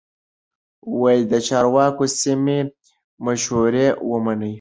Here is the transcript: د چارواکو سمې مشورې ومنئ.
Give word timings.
د 1.31 1.33
چارواکو 1.47 2.03
سمې 2.19 2.59
مشورې 3.25 3.87
ومنئ. 4.09 4.49